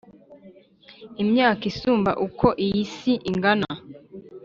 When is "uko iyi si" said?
2.25-3.13